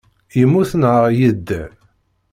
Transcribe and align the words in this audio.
Yemmut 0.39 0.71
neɣ 0.81 0.95
yedder? 1.19 1.69